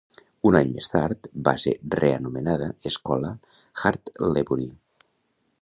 [0.51, 3.37] Un any més tard, va ser reanomenada "Escola
[3.85, 4.71] Hartlebury".